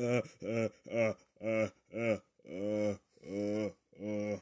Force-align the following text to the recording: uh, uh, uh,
uh, 0.00 0.20
uh, 0.46 0.68
uh, 0.94 1.12